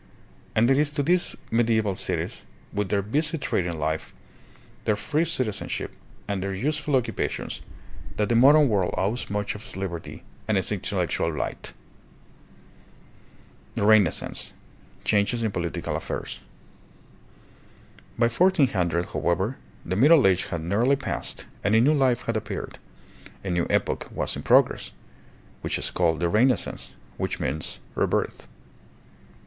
[0.55, 4.15] And it is to these media> val cities, with their busy trading life,
[4.85, 5.91] their free citizen ship,
[6.27, 7.61] and their useful occupations,
[8.15, 11.73] that the modern world owes much of its liberty and its intellectual light.
[13.75, 14.53] The Renaissance.
[15.03, 16.39] Changes in Political Affairs.
[18.17, 22.79] By 1400, however, the Middle Age had nearly passed and a new life had appeared,
[23.43, 24.93] a new epoch was in progress,
[25.61, 28.47] which is called the Renaissance, which means" rebirth."